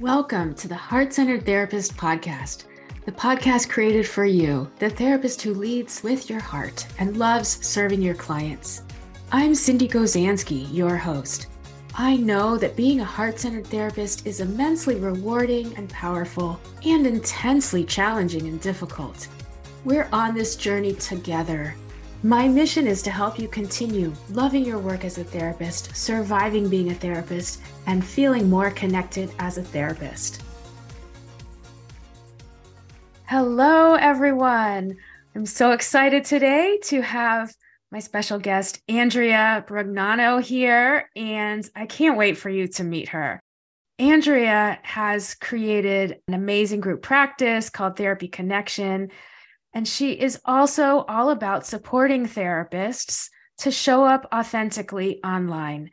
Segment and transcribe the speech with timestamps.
[0.00, 2.64] Welcome to the Heart Centered Therapist Podcast,
[3.04, 8.02] the podcast created for you, the therapist who leads with your heart and loves serving
[8.02, 8.82] your clients.
[9.30, 11.46] I'm Sindee Gozansky, your host.
[11.94, 17.84] I know that being a heart centered therapist is immensely rewarding and powerful and intensely
[17.84, 19.28] challenging and difficult.
[19.84, 21.76] We're on this journey together.
[22.24, 26.90] My mission is to help you continue loving your work as a therapist, surviving being
[26.90, 30.42] a therapist, and feeling more connected as a therapist.
[33.24, 34.96] Hello, everyone.
[35.34, 37.54] I'm so excited today to have
[37.92, 43.38] my special guest, Andrea Brognano, here, and I can't wait for you to meet her.
[43.98, 49.10] Andrea has created an amazing group practice called Therapy Connection
[49.74, 53.28] and she is also all about supporting therapists
[53.58, 55.90] to show up authentically online.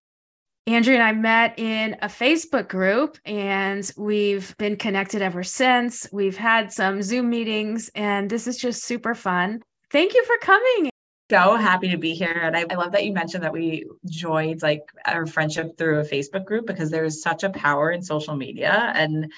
[0.68, 6.08] Andrea and I met in a Facebook group and we've been connected ever since.
[6.14, 9.64] We've had some Zoom meetings and this is just super fun.
[9.92, 10.92] Thank you for coming.
[11.32, 12.42] So happy to be here.
[12.44, 16.04] And I, I love that you mentioned that we joined like our friendship through a
[16.04, 18.92] Facebook group because there's such a power in social media.
[18.96, 19.32] And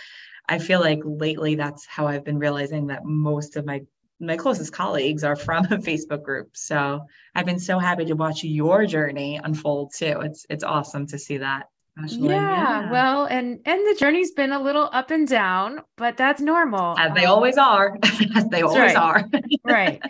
[0.49, 3.83] I feel like lately that's how I've been realizing that most of my
[4.25, 6.49] my closest colleagues are from a Facebook group.
[6.53, 10.21] So I've been so happy to watch your journey unfold too.
[10.21, 11.67] It's it's awesome to see that.
[12.07, 16.41] Yeah, yeah, well, and and the journey's been a little up and down, but that's
[16.41, 16.97] normal.
[16.97, 17.99] As they um, always are.
[18.35, 18.95] As they always right.
[18.95, 19.29] are.
[19.63, 20.01] right.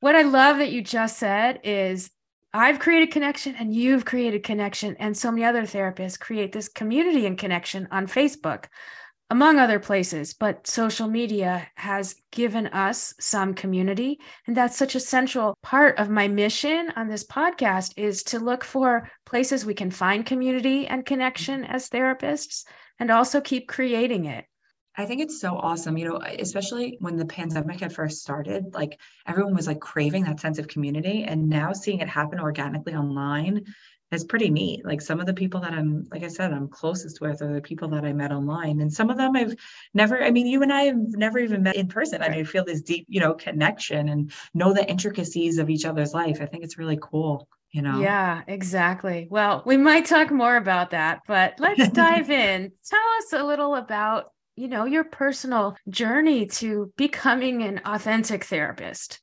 [0.00, 2.10] What I love that you just said is
[2.52, 7.24] I've created connection and you've created connection and so many other therapists create this community
[7.26, 8.64] and connection on Facebook
[9.30, 14.18] among other places, but social media has given us some community.
[14.46, 18.64] And that's such a central part of my mission on this podcast is to look
[18.64, 22.64] for places we can find community and connection as therapists
[22.98, 24.46] and also keep creating it.
[24.96, 28.98] I think it's so awesome, you know, especially when the pandemic had first started, like
[29.28, 33.64] everyone was like craving that sense of community and now seeing it happen organically online
[34.10, 34.84] is pretty neat.
[34.84, 37.60] Like some of the people that I'm, like I said, I'm closest with are the
[37.60, 38.80] people that I met online.
[38.80, 39.54] And some of them I've
[39.92, 42.22] never, I mean, you and I have never even met in person.
[42.22, 46.14] And I feel this deep, you know, connection and know the intricacies of each other's
[46.14, 46.38] life.
[46.40, 47.48] I think it's really cool.
[47.70, 48.00] You know?
[48.00, 49.28] Yeah, exactly.
[49.30, 52.72] Well, we might talk more about that, but let's dive in.
[52.88, 59.20] Tell us a little about, you know, your personal journey to becoming an authentic therapist.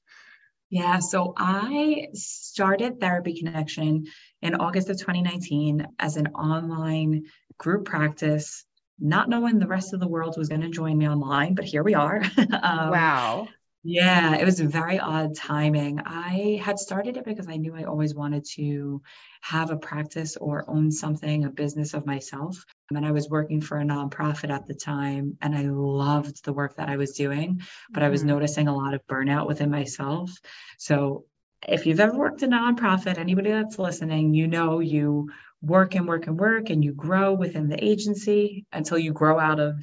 [0.70, 4.06] Yeah, so I started Therapy Connection
[4.46, 7.24] in August of 2019 as an online
[7.58, 8.66] group practice,
[9.00, 11.84] not knowing the rest of the world was going to join me online, but here
[11.84, 12.22] we are.
[12.38, 13.48] um, wow.
[13.88, 16.00] Yeah, it was very odd timing.
[16.04, 19.02] I had started it because I knew I always wanted to
[19.42, 22.66] have a practice or own something, a business of myself.
[22.90, 26.78] And I was working for a nonprofit at the time, and I loved the work
[26.78, 28.06] that I was doing, but mm-hmm.
[28.06, 28.30] I was mm-hmm.
[28.30, 30.32] noticing a lot of burnout within myself.
[30.80, 31.26] So,
[31.68, 35.32] if you've ever worked a nonprofit, anybody that's listening, you know you
[35.62, 39.60] work and work and work, and you grow within the agency until you grow out
[39.60, 39.76] of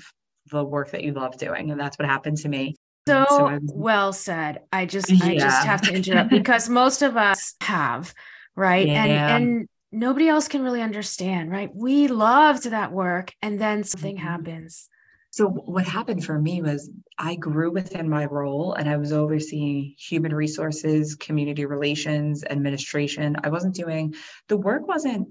[0.50, 1.70] the work that you love doing.
[1.70, 2.76] And that's what happened to me.
[3.09, 4.60] So, so well said.
[4.72, 5.25] I just yeah.
[5.25, 8.14] I just have to interrupt because most of us have,
[8.54, 8.87] right?
[8.87, 9.04] Yeah.
[9.04, 11.70] And and nobody else can really understand, right?
[11.75, 14.26] We loved that work and then something mm-hmm.
[14.26, 14.88] happens.
[15.32, 19.94] So what happened for me was I grew within my role and I was overseeing
[19.98, 23.37] human resources, community relations, administration.
[23.43, 24.15] I wasn't doing
[24.48, 25.28] the work wasn't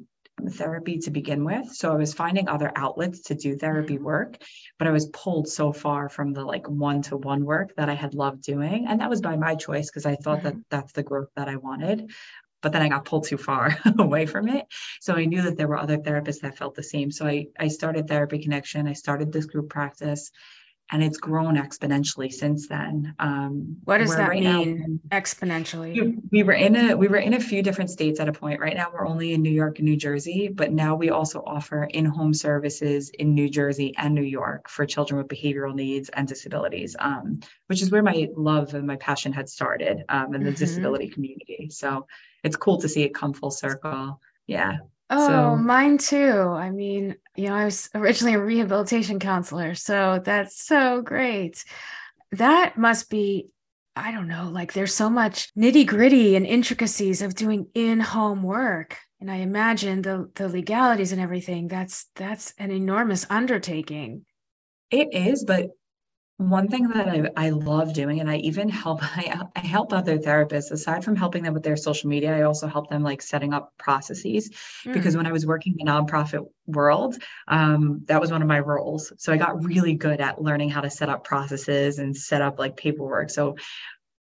[0.49, 1.71] therapy to begin with.
[1.71, 4.05] So I was finding other outlets to do therapy mm-hmm.
[4.05, 4.41] work,
[4.79, 7.93] but I was pulled so far from the like one to one work that I
[7.93, 8.87] had loved doing.
[8.87, 10.47] And that was by my choice because I thought mm-hmm.
[10.47, 12.09] that that's the growth that I wanted.
[12.61, 14.65] But then I got pulled too far away from it.
[14.99, 17.11] So I knew that there were other therapists that felt the same.
[17.11, 18.87] So I, I started Therapy Connection.
[18.87, 20.31] I started this group practice
[20.91, 23.15] and it's grown exponentially since then.
[23.17, 24.99] Um, what does that right mean?
[25.09, 26.21] Now, exponentially.
[26.31, 28.59] We were in a we were in a few different states at a point.
[28.59, 31.85] Right now, we're only in New York and New Jersey, but now we also offer
[31.85, 36.95] in-home services in New Jersey and New York for children with behavioral needs and disabilities,
[36.99, 40.59] um, which is where my love and my passion had started um, in the mm-hmm.
[40.59, 41.69] disability community.
[41.71, 42.05] So
[42.43, 44.19] it's cool to see it come full circle.
[44.45, 44.79] Yeah.
[45.13, 46.39] Oh, so, mine too.
[46.39, 51.63] I mean, you know, I was originally a rehabilitation counselor, so that's so great.
[52.31, 53.49] That must be,
[53.95, 58.41] I don't know, like there's so much nitty gritty and intricacies of doing in home
[58.41, 58.97] work.
[59.19, 61.67] And I imagine the the legalities and everything.
[61.67, 64.25] That's that's an enormous undertaking.
[64.89, 65.69] It is, but
[66.49, 70.17] one thing that I, I love doing and i even help I, I help other
[70.17, 73.53] therapists aside from helping them with their social media i also help them like setting
[73.53, 74.49] up processes
[74.83, 74.93] mm.
[74.93, 77.15] because when i was working in the nonprofit world
[77.47, 80.81] um, that was one of my roles so i got really good at learning how
[80.81, 83.55] to set up processes and set up like paperwork so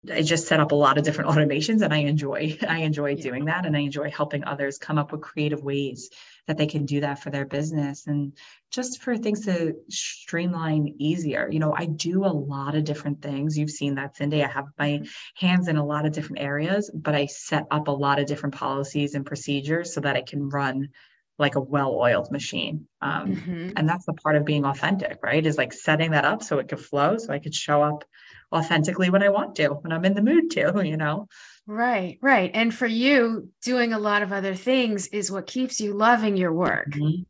[0.09, 3.23] I just set up a lot of different automations and I enjoy I enjoy yeah.
[3.23, 6.09] doing that and I enjoy helping others come up with creative ways
[6.47, 8.33] that they can do that for their business and
[8.71, 11.49] just for things to streamline easier.
[11.51, 13.57] You know, I do a lot of different things.
[13.57, 14.43] You've seen that, Sindee.
[14.43, 15.01] I have my
[15.35, 18.55] hands in a lot of different areas, but I set up a lot of different
[18.55, 20.89] policies and procedures so that it can run
[21.37, 22.87] like a well-oiled machine.
[23.01, 23.69] Um, mm-hmm.
[23.75, 25.45] And that's the part of being authentic, right?
[25.45, 28.05] Is like setting that up so it could flow, so I could show up
[28.51, 31.27] authentically when I want to, when I'm in the mood to, you know?
[31.67, 32.49] Right, right.
[32.53, 36.53] And for you, doing a lot of other things is what keeps you loving your
[36.53, 36.91] work.
[36.91, 37.23] Mm-hmm.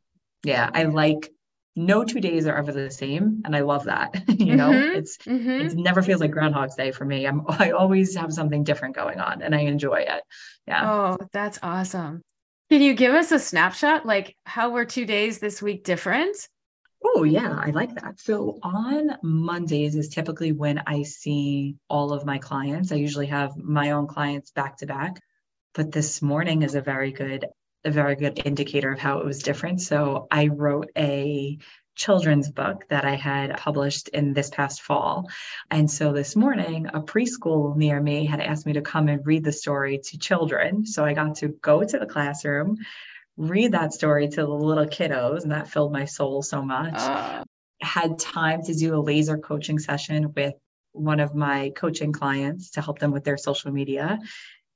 [0.44, 1.32] Yeah, I like
[1.78, 5.18] no two days are ever the same and i love that you know mm-hmm, it's
[5.20, 5.68] mm-hmm.
[5.68, 9.20] it never feels like groundhog's day for me i'm i always have something different going
[9.20, 10.24] on and i enjoy it
[10.68, 12.24] yeah oh that's awesome
[12.72, 16.36] can you give us a snapshot like how were two days this week different
[17.04, 18.20] Oh, yeah, I like that.
[18.20, 22.92] So on Mondays is typically when I see all of my clients.
[22.92, 25.22] I usually have my own clients back to back,
[25.74, 27.46] but this morning is a very good
[27.86, 29.80] a very good indicator of how it was different.
[29.82, 31.58] So I wrote a
[31.96, 35.30] children's book that I had published in this past fall.
[35.72, 39.44] And so this morning, a preschool near me had asked me to come and read
[39.44, 40.86] the story to children.
[40.86, 42.78] So I got to go to the classroom,
[43.38, 46.96] read that story to the little kiddos, and that filled my soul so much.
[46.96, 47.44] Uh.
[47.80, 50.56] Had time to do a laser coaching session with
[50.94, 54.20] one of my coaching clients to help them with their social media.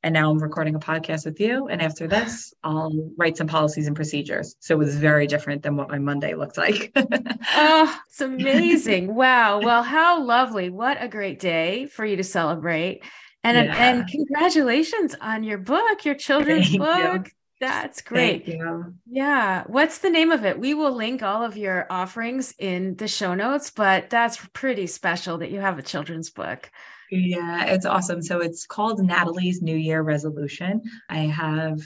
[0.04, 1.68] And now I'm recording a podcast with you.
[1.68, 4.56] And after this, I'll write some policies and procedures.
[4.60, 6.92] So it was very different than what my Monday looked like.
[6.96, 9.14] oh, it's amazing.
[9.14, 9.62] Wow.
[9.62, 10.70] Well, how lovely.
[10.70, 13.04] What a great day for you to celebrate.
[13.44, 13.90] And, yeah.
[13.90, 17.26] and congratulations on your book, your children's Thank book.
[17.28, 17.32] You.
[17.62, 18.60] That's great.
[19.08, 19.64] Yeah.
[19.68, 20.60] What's the name of it?
[20.60, 25.38] We will link all of your offerings in the show notes, but that's pretty special
[25.38, 26.72] that you have a children's book.
[27.12, 28.24] Yeah, it's awesome.
[28.24, 30.82] So it's called Natalie's New Year Resolution.
[31.08, 31.80] I have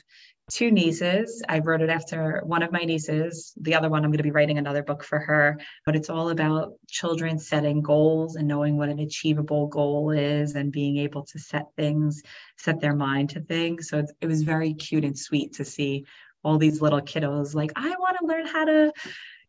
[0.51, 1.43] two nieces.
[1.47, 3.53] I wrote it after one of my nieces.
[3.59, 5.59] The other one, I'm going to be writing another book for her.
[5.85, 10.71] But it's all about children setting goals and knowing what an achievable goal is and
[10.71, 12.21] being able to set things,
[12.57, 13.89] set their mind to things.
[13.89, 16.05] So it was very cute and sweet to see
[16.43, 18.93] all these little kiddos like, I want to learn how to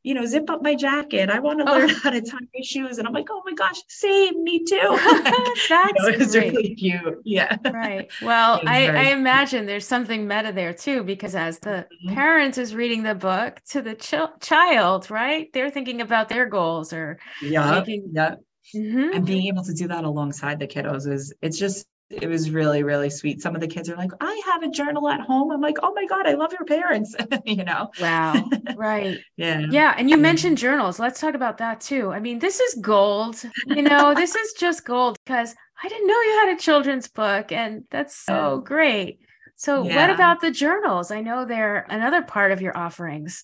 [0.06, 1.31] you know, zip up my jacket.
[1.31, 1.79] I want to oh.
[1.79, 2.99] learn how to tie my shoes.
[2.99, 4.79] And I'm like, oh my gosh, same, me too.
[4.81, 7.23] That's you know, it's really cute.
[7.25, 7.56] Yeah.
[7.64, 8.08] Right.
[8.23, 12.14] Well, I, I imagine there's something meta there too, because as the mm-hmm.
[12.14, 15.53] parent is reading the book to the ch- child, right?
[15.53, 18.37] They're thinking about their goals or yeah, making- yeah.
[18.76, 19.12] Mm-hmm.
[19.12, 22.82] And being able to do that alongside the kiddos is it's just it was really
[22.82, 23.41] really sweet.
[23.41, 25.50] Some of the kids are like i have a journal at home.
[25.50, 27.14] I'm like oh my god i love your parents
[27.44, 27.91] you know?
[28.00, 28.49] Wow.
[28.76, 29.19] Right.
[29.37, 29.67] Yeah.
[29.70, 30.99] Yeah and you mentioned journals.
[30.99, 32.12] Let's talk about that too.
[32.12, 34.14] I mean this is gold you know?
[34.26, 38.17] This is just gold because i didn't know you had a children's book and that's
[38.17, 39.19] so great.
[39.56, 39.97] So yeah.
[39.97, 41.11] what about the journals?
[41.11, 43.43] I know they're another part of your offerings.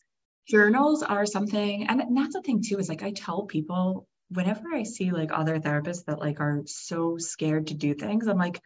[0.48, 4.82] Journals are something and that's the thing too is like i tell people whenever I
[4.82, 8.60] see like other therapists that like are so scared to do things, I'm like,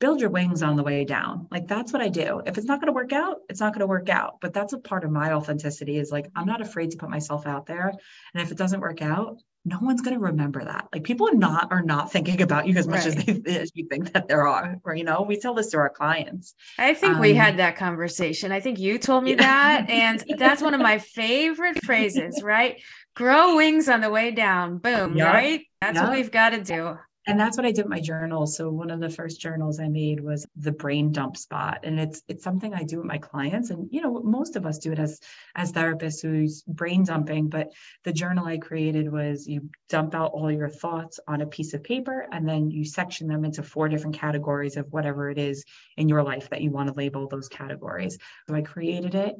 [0.00, 1.46] build your wings on the way down.
[1.50, 2.42] Like that's what I do.
[2.44, 4.38] If it's not going to work out, it's not going to work out.
[4.40, 7.46] But that's a part of my authenticity is like I'm not afraid to put myself
[7.46, 7.92] out there.
[8.34, 10.88] And if it doesn't work out, no one's going to remember that.
[10.92, 13.28] Like people are not are not thinking about you as much right.
[13.28, 14.78] as, they, as you think that there are.
[14.84, 16.54] Or you know, we tell this to our clients.
[16.78, 18.52] I think um, we had that conversation.
[18.52, 19.36] I think you told me yeah.
[19.82, 22.42] that, and that's one of my favorite phrases.
[22.42, 22.80] Right?
[23.14, 24.78] Grow wings on the way down.
[24.78, 25.16] Boom.
[25.16, 25.66] Right.
[25.80, 26.98] That's what we've got to do.
[27.26, 28.46] And that's what I did with my journal.
[28.46, 31.80] So one of the first journals I made was the brain dump spot.
[31.84, 33.70] And it's it's something I do with my clients.
[33.70, 35.20] And you know, most of us do it as
[35.54, 37.48] as therapists who's brain dumping.
[37.48, 37.68] But
[38.04, 41.84] the journal I created was you dump out all your thoughts on a piece of
[41.84, 45.64] paper and then you section them into four different categories of whatever it is
[45.98, 48.18] in your life that you want to label those categories.
[48.48, 49.36] So I created it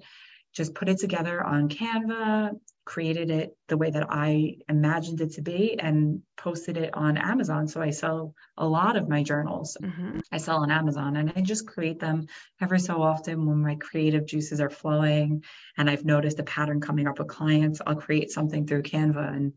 [0.52, 2.58] just put it together on Canva,
[2.90, 7.68] created it the way that I imagined it to be, and posted it on Amazon.
[7.68, 9.76] So I sell a lot of my journals.
[9.80, 10.18] Mm-hmm.
[10.32, 12.26] I sell on Amazon and I just create them
[12.60, 15.44] every so often when my creative juices are flowing
[15.78, 17.80] and I've noticed a pattern coming up with clients.
[17.86, 19.52] I'll create something through Canva and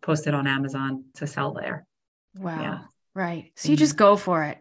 [0.00, 1.88] post it on Amazon to sell there.
[2.36, 2.62] Wow.
[2.62, 2.78] Yeah.
[3.14, 3.50] Right.
[3.56, 4.10] So you just mm-hmm.
[4.12, 4.58] go for it.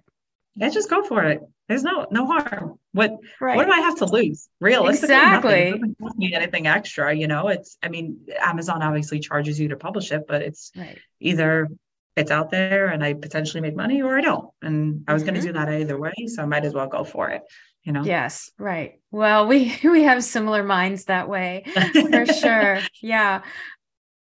[0.56, 2.80] Yeah, just go for it there's no no harm.
[2.92, 3.56] What right.
[3.56, 4.48] what do I have to lose?
[4.62, 5.72] Realistically, exactly.
[5.72, 5.96] Nothing.
[6.18, 7.14] Need anything extra.
[7.14, 11.00] You know, it's I mean, Amazon obviously charges you to publish it, but it's right.
[11.20, 11.70] either
[12.16, 14.50] it's out there and I potentially make money or I don't.
[14.62, 15.32] And I was mm-hmm.
[15.32, 16.14] going to do that either way.
[16.28, 17.42] So I might as well go for it.
[17.84, 18.04] You know?
[18.04, 19.00] Yes, right.
[19.12, 22.80] Well, we we have similar minds that way for sure.
[23.02, 23.42] Yeah.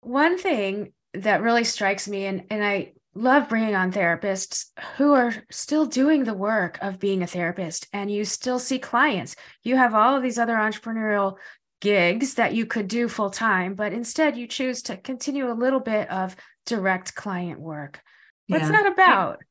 [0.01, 5.33] One thing that really strikes me and and I love bringing on therapists who are
[5.51, 9.37] still doing the work of being a therapist and you still see clients.
[9.63, 11.37] You have all of these other entrepreneurial
[11.81, 15.81] gigs that you could do full time, but instead you choose to continue a little
[15.81, 18.01] bit of direct client work.
[18.49, 18.73] What's yeah.
[18.73, 19.43] that about?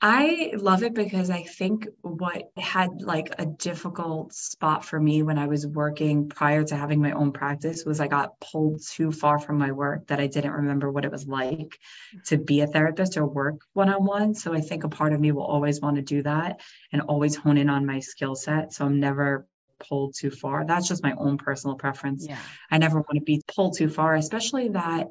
[0.00, 5.38] I love it because I think what had like a difficult spot for me when
[5.38, 9.38] I was working prior to having my own practice was I got pulled too far
[9.38, 11.78] from my work that I didn't remember what it was like
[12.26, 14.34] to be a therapist or work one on one.
[14.34, 16.60] So I think a part of me will always want to do that
[16.92, 18.74] and always hone in on my skill set.
[18.74, 19.46] So I'm never
[19.78, 20.66] pulled too far.
[20.66, 22.26] That's just my own personal preference.
[22.28, 22.38] Yeah.
[22.70, 25.08] I never want to be pulled too far, especially that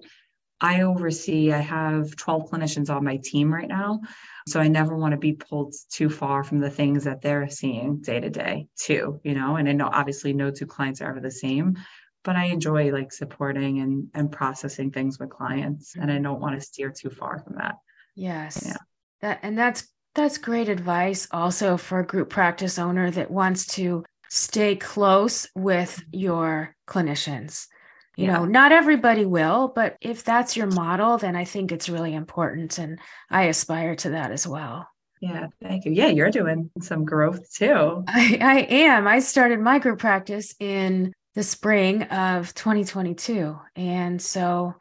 [0.62, 4.01] I oversee, I have 12 clinicians on my team right now.
[4.47, 7.97] So I never want to be pulled too far from the things that they're seeing
[7.97, 9.57] day to day, too, you know.
[9.57, 11.77] And I know obviously no two clients are ever the same,
[12.24, 15.95] but I enjoy like supporting and and processing things with clients.
[15.95, 17.75] And I don't want to steer too far from that.
[18.15, 18.63] Yes.
[18.65, 18.77] Yeah.
[19.21, 24.05] That and that's that's great advice also for a group practice owner that wants to
[24.29, 27.67] stay close with your clinicians
[28.15, 28.34] you yeah.
[28.34, 32.77] know not everybody will but if that's your model then i think it's really important
[32.77, 34.88] and i aspire to that as well
[35.22, 39.79] yeah thank you yeah you're doing some growth too i, I am i started my
[39.79, 44.75] group practice in the spring of 2022 and so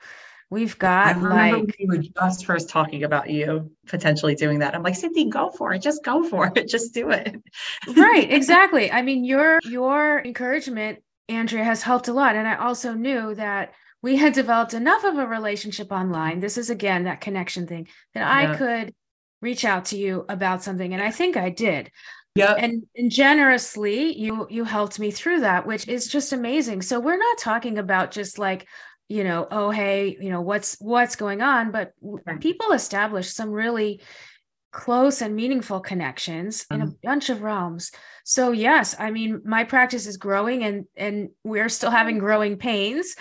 [0.55, 4.75] we've got I remember like we were just first talking about you potentially doing that.
[4.75, 5.83] I'm like, Sindee, go for it.
[5.83, 6.69] Just go for it.
[6.75, 7.35] Just do it.
[7.97, 8.31] right.
[8.35, 8.91] Exactly.
[8.91, 12.37] I mean, your your encouragement Andrea has helped a lot.
[12.37, 16.40] And I also knew that we had developed enough of a relationship online.
[16.40, 18.52] This is again that connection thing that yeah.
[18.52, 18.95] I could
[19.40, 20.93] reach out to you about something.
[20.93, 21.90] And I think I did.
[22.35, 22.52] Yeah.
[22.52, 26.83] And, and generously you you helped me through that, which is just amazing.
[26.83, 28.66] So we're not talking about just like,
[29.09, 31.93] you know, oh hey, you know, what's what's going on, but
[32.40, 34.02] people establish some really
[34.75, 36.95] close and meaningful connections in a mm-hmm.
[37.04, 37.93] bunch of realms
[38.25, 43.14] so yes i mean my practice is growing and and we're still having growing pains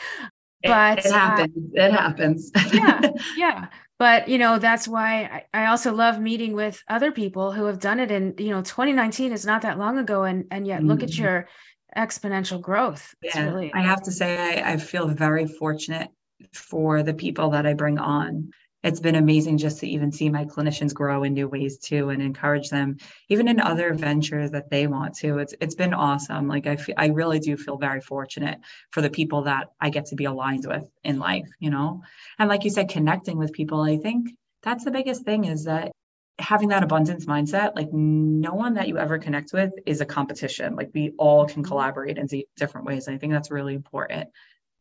[0.63, 3.01] but it, it happens uh, it happens yeah
[3.38, 3.67] yeah
[4.00, 7.79] but you know that's why I, I also love meeting with other people who have
[7.79, 10.88] done it and you know 2019 is not that long ago and and yet mm-hmm.
[10.88, 11.24] look at mm-hmm.
[11.24, 11.48] your
[11.95, 16.10] exponential growth it's yeah really- i have to say I, I feel very fortunate
[16.51, 18.51] for the people that i bring on
[18.84, 22.22] it's been amazing just to even see my clinicians grow in new ways too and
[22.22, 22.98] encourage them
[23.30, 25.40] even in other ventures that they want to.
[25.40, 26.48] It's it's been awesome.
[26.48, 28.60] Like i feel, i really do feel very fortunate
[28.92, 32.04] for the people that i get to be aligned with in life you know?
[32.40, 34.30] And like you said connecting with people i think
[34.62, 35.92] that's the biggest thing is that
[36.40, 40.75] having that abundance mindset like no one that you ever connect with is a competition.
[40.75, 41.70] Like we all can mm-hmm.
[41.70, 43.08] collaborate in different ways.
[43.08, 44.30] I think that's really important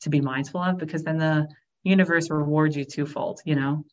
[0.01, 1.49] to be mindful of because then the
[1.83, 3.85] universe rewards you twofold you know?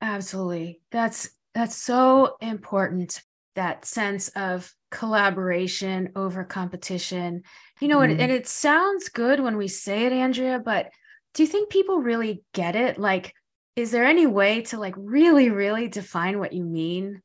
[0.00, 0.80] Absolutely.
[0.90, 3.22] That's that's so important
[3.54, 7.42] that sense of collaboration over competition.
[7.80, 8.10] You know mm.
[8.10, 10.90] and, and it sounds good when we say it andrea but
[11.34, 12.98] do you think people really get it?
[12.98, 13.34] Like
[13.76, 17.22] is there any way to like really really define what you mean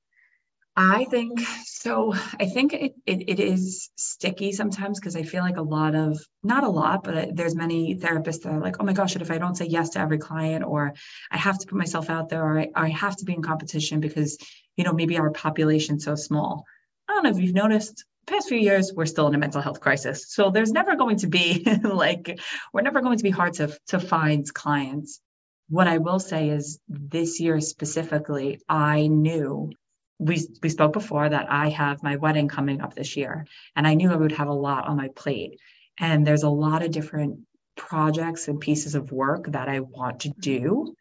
[0.82, 2.14] I think so.
[2.40, 6.26] I think it, it, it is sticky sometimes because I feel like a lot of,
[6.42, 9.40] not a lot, but there's many therapists that are like, oh my gosh, if I
[9.40, 10.94] don't say yes to every client, or
[11.30, 14.00] I have to put myself out there, or I, I have to be in competition
[14.00, 14.38] because,
[14.78, 16.64] you know, maybe our population's so small.
[17.10, 19.80] I don't know if you've noticed, past few years we're still in a mental health
[19.80, 22.40] crisis so there's never going to be like
[22.72, 25.20] we're never going to be hard to to find clients
[25.68, 29.72] what i will say is this year specifically i knew
[30.20, 33.94] we we spoke before that I have my wedding coming up this year, and I
[33.94, 35.60] knew I would have a lot on my plate.
[35.98, 37.40] And there's a lot of different
[37.76, 40.94] projects and pieces of work that I want to do.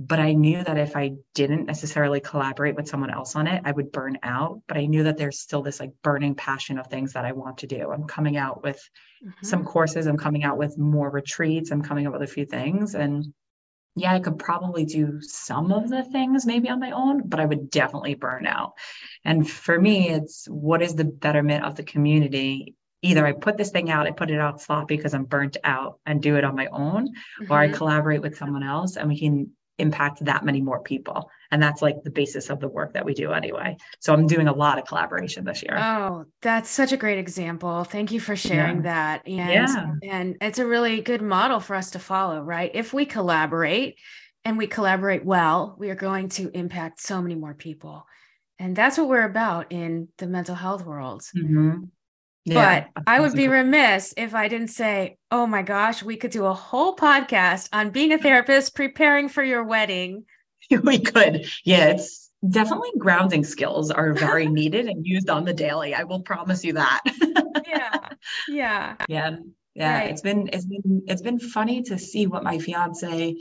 [0.00, 3.72] But I knew that if I didn't necessarily collaborate with someone else on it, I
[3.72, 4.60] would burn out.
[4.68, 7.58] But I knew that there's still this like burning passion of things that I want
[7.58, 7.90] to do.
[7.90, 8.80] I'm coming out with
[9.24, 9.44] mm-hmm.
[9.44, 12.94] some courses, I'm coming out with more retreats, I'm coming up with a few things.
[12.94, 13.34] And
[14.00, 17.44] yeah, I could probably do some of the things maybe on my own, but I
[17.44, 18.74] would definitely burn out.
[19.24, 22.74] And for me, it's what is the betterment of the community?
[23.02, 26.00] Either I put this thing out, I put it out sloppy because I'm burnt out
[26.04, 27.52] and do it on my own, mm-hmm.
[27.52, 27.76] or I mm-hmm.
[27.76, 31.30] collaborate with someone else and we can impact that many more people.
[31.50, 33.76] And that's like the basis of the work that we do anyway.
[34.00, 35.78] So I'm doing a lot of collaboration this year.
[35.78, 37.84] Oh, that's such a great example.
[37.84, 38.82] Thank you for sharing yeah.
[38.82, 39.26] that.
[39.26, 39.92] And yeah.
[40.02, 42.70] and it's a really good model for us to follow, right?
[42.74, 43.98] If we collaborate
[44.44, 48.04] and we collaborate well, we are going to impact so many more people.
[48.58, 51.22] And that's what we're about in the mental health world.
[51.36, 51.84] Mm-hmm.
[52.48, 56.30] Yeah, but I would be remiss if I didn't say, oh my gosh, we could
[56.30, 60.24] do a whole podcast on being a therapist preparing for your wedding.
[60.82, 61.46] we could.
[61.64, 65.94] Yeah, it's definitely grounding skills are very needed and used on the daily.
[65.94, 67.00] I will promise you that.
[67.66, 68.08] yeah.
[68.48, 68.96] Yeah.
[69.08, 69.36] Yeah.
[69.74, 69.98] Yeah.
[69.98, 70.10] Right.
[70.10, 73.36] It's been it's been it's been funny to see what my fiance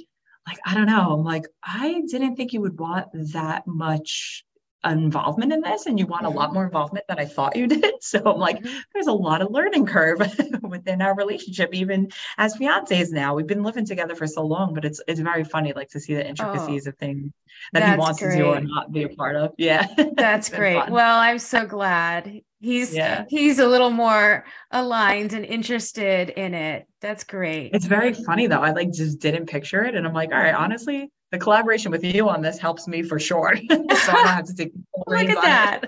[0.48, 1.14] like I don't know.
[1.14, 4.46] I'm like, I didn't think you would want that much
[4.92, 6.54] involvement in this and you want a lot mm-hmm.
[6.56, 7.96] more involvement than I thought you did.
[8.02, 8.78] So I'm like, mm-hmm.
[8.94, 10.20] there's a lot of learning curve
[10.62, 13.36] within our relationship, even as fiancés now.
[13.36, 16.16] We've been living together for so long, but it's it's very funny like to see
[16.16, 17.32] the intricacies oh, of things
[17.74, 18.38] that he wants great.
[18.38, 19.54] to do or not be a part of.
[19.58, 19.88] Yeah.
[20.16, 20.76] That's great.
[20.76, 20.92] Fun.
[20.92, 22.42] Well, I'm so glad.
[22.60, 23.26] He's yeah.
[23.30, 26.88] he's a little more aligned and interested in it.
[27.02, 27.72] That's great.
[27.74, 28.62] It's very funny though.
[28.62, 29.96] I like just didn't picture it.
[29.96, 33.20] And I'm like, all right, honestly, the collaboration with you on this helps me for
[33.20, 33.56] sure.
[33.70, 34.72] so I don't have to take
[35.08, 35.82] look at that.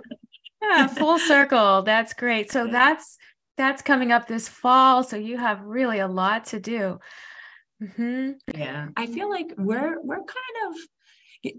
[0.62, 1.82] yeah, full circle.
[1.82, 2.52] That's great.
[2.52, 3.18] So that's
[3.58, 5.04] that's coming up this fall.
[5.04, 7.00] So you have really a lot to do.
[7.82, 8.32] Mm-hmm.
[8.56, 10.28] Yeah, I feel like we're we're kind
[10.68, 10.76] of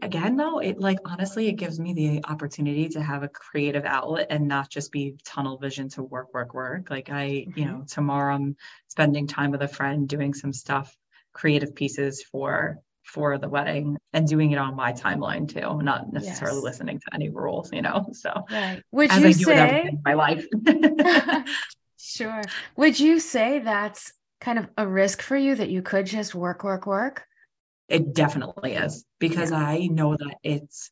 [0.03, 4.27] again though it like honestly it gives me the opportunity to have a creative outlet
[4.29, 7.59] and not just be tunnel vision to work work work like i mm-hmm.
[7.59, 8.57] you know tomorrow i'm
[8.89, 10.95] spending time with a friend doing some stuff
[11.33, 16.59] creative pieces for for the wedding and doing it on my timeline too, not necessarily
[16.59, 16.65] yes.
[16.65, 18.07] listening to any rules, you know.
[18.15, 18.83] So right.
[18.93, 20.47] would you say my life?
[21.97, 22.43] sure.
[22.77, 26.65] Would you say that's kind of a risk for you that you could just work,
[26.65, 27.25] work, work?
[27.91, 29.59] It definitely is because yeah.
[29.59, 30.91] I know that it's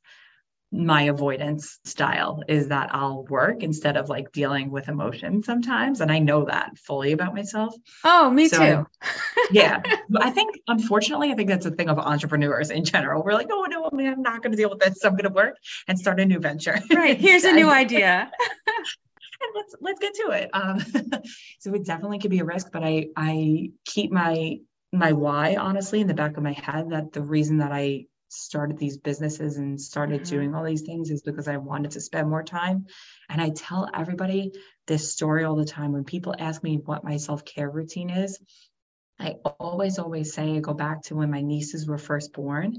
[0.70, 6.00] my avoidance style is that I'll work instead of like dealing with emotion sometimes.
[6.00, 7.74] And I know that fully about myself.
[8.04, 8.86] Oh, me so, too.
[9.50, 9.80] yeah.
[10.18, 13.22] I think, unfortunately, I think that's a thing of entrepreneurs in general.
[13.22, 15.04] We're like, oh, no, I'm not going to deal with this.
[15.04, 16.78] I'm going to work and start a new venture.
[16.92, 17.16] Right.
[17.20, 18.30] Here's a new idea.
[19.40, 20.50] and let's let's get to it.
[20.52, 20.80] Um,
[21.60, 24.58] so it definitely could be a risk, but I I keep my
[24.92, 28.78] my why honestly in the back of my head that the reason that I started
[28.78, 30.30] these businesses and started mm-hmm.
[30.30, 32.86] doing all these things is because I wanted to spend more time.
[33.28, 34.52] And I tell everybody
[34.86, 38.38] this story all the time when people ask me what my self care routine is.
[39.18, 42.76] I always, always say, I go back to when my nieces were first born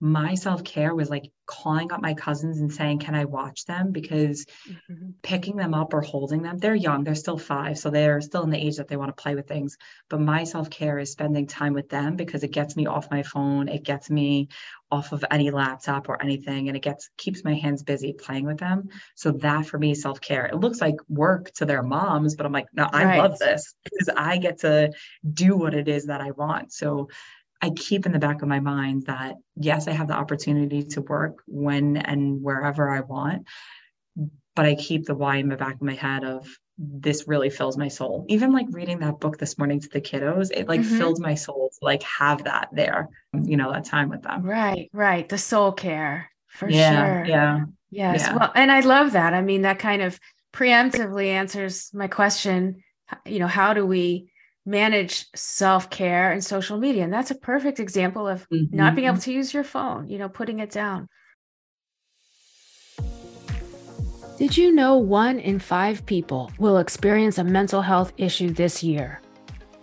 [0.00, 3.92] my self care was like calling up my cousins and saying, Can I watch them?
[3.92, 5.10] Because mm-hmm.
[5.22, 7.78] picking them up or holding them, they're young, they're still five.
[7.78, 9.78] So they're still in the age that they want to play with things.
[10.10, 13.22] But my self care is spending time with them because it gets me off my
[13.22, 13.68] phone.
[13.68, 14.48] It gets me
[14.90, 16.68] off of any laptop or anything.
[16.68, 18.88] And it gets keeps my hands busy playing with them.
[19.14, 20.46] So that for me, self care.
[20.46, 23.18] It looks like work to their moms, but I'm like, no, I right.
[23.18, 24.92] love this because I get to
[25.32, 26.72] do what it is that I want.
[26.72, 27.08] So
[27.62, 31.00] I keep in the back of my mind that yes, I have the opportunity to
[31.00, 33.46] work when and wherever I want,
[34.54, 36.46] but I keep the why in the back of my head of
[36.78, 38.26] this really fills my soul.
[38.28, 40.98] Even like reading that book this morning to the kiddos, it like mm-hmm.
[40.98, 43.08] filled my soul to like have that there,
[43.44, 44.42] you know, that time with them.
[44.42, 45.26] Right, right.
[45.28, 47.24] The soul care for yeah, sure.
[47.26, 47.64] Yeah.
[47.90, 48.20] Yes.
[48.20, 48.36] Yeah.
[48.36, 49.32] Well, and I love that.
[49.32, 50.20] I mean, that kind of
[50.52, 52.82] preemptively answers my question,
[53.24, 54.30] you know, how do we
[54.66, 58.76] manage self-care and social media and that's a perfect example of mm-hmm.
[58.76, 61.08] not being able to use your phone you know putting it down.
[64.38, 69.22] Did you know one in five people will experience a mental health issue this year?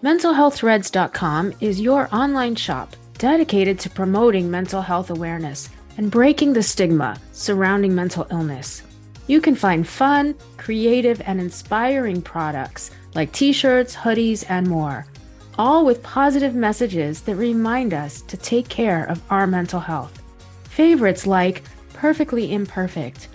[0.04, 7.18] mentalhealththreads.com is your online shop dedicated to promoting mental health awareness and breaking the stigma
[7.32, 8.84] surrounding mental illness
[9.28, 15.06] you can find fun creative and inspiring products like t shirts, hoodies, and more,
[15.58, 20.22] all with positive messages that remind us to take care of our mental health.
[20.70, 23.28] Favorites like Perfectly Imperfect.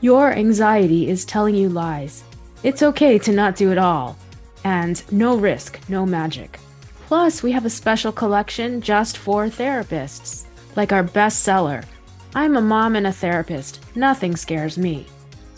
[0.00, 2.24] Your anxiety is telling you lies.
[2.62, 4.18] It's okay to not do it all.
[4.64, 6.58] And No Risk, No Magic.
[7.06, 10.44] Plus, we have a special collection just for therapists,
[10.76, 11.84] like our bestseller,
[12.32, 13.80] I'm a mom and a therapist.
[13.96, 15.06] Nothing scares me.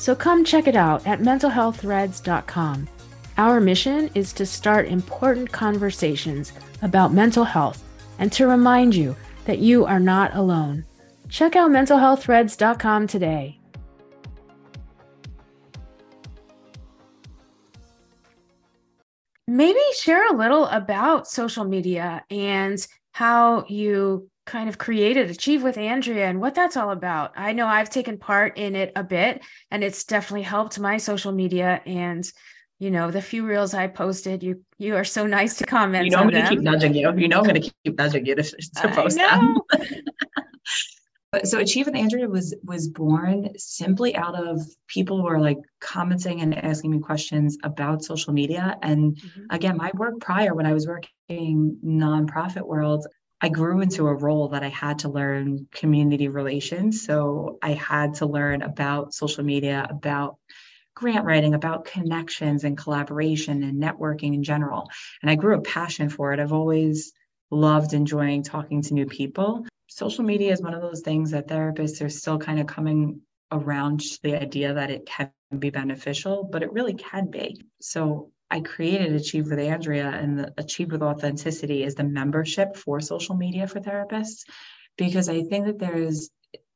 [0.03, 2.89] So come check it out at mentalhealththreads.com.
[3.39, 7.85] Our mission is to start important conversations about mental health
[8.19, 10.85] and to remind you that you are not alone.
[11.29, 13.61] Check out mentalhealththreads.com today.
[19.47, 25.79] Maybe share a little about social media and how you kind of created Achieve with
[25.79, 27.33] Andrea and what that's all about.
[27.37, 31.33] I know I've taken part in it a bit and it's definitely helped my social
[31.33, 32.31] media and
[32.79, 36.05] you know, the few reels I posted, you you are so nice to comment.
[36.05, 37.17] You know, I'm going to keep nudging you.
[37.17, 39.59] You know, I'm going to keep nudging you to, to post them.
[41.33, 45.57] But so Achieve with Andrea was was born simply out of people who are like
[45.81, 48.77] commenting and asking me questions about social media.
[48.83, 49.45] And mm-hmm.
[49.49, 53.07] again, my work prior when I was working nonprofit world,
[53.43, 57.05] I grew into a role that I had to learn community relations.
[57.05, 60.37] So I had to learn about social media, about
[60.95, 64.89] grant writing, about connections and collaboration and networking in general.
[65.21, 66.41] And I grew a passion for it.
[66.41, 67.13] I've always
[67.51, 72.05] loved enjoying talking to new people social media is one of those things that therapists
[72.05, 76.73] are still kind of coming around the idea that it can be beneficial, but it
[76.73, 77.61] really can be.
[77.81, 83.01] So I created Achieve with Andrea, and the Achieve with Authenticity is the membership for
[83.01, 84.45] social media for therapists,
[84.99, 86.31] because I think that there is